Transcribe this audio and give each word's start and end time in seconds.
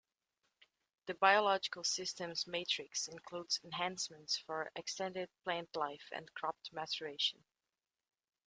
The 1.05 1.13
biological 1.13 1.83
systems 1.83 2.47
matrix 2.47 3.07
includes 3.07 3.59
enhancements 3.63 4.35
for 4.35 4.71
extended 4.75 5.29
plant 5.43 5.75
life 5.75 6.09
and 6.11 6.33
crop 6.33 6.57
maturation. 6.71 7.43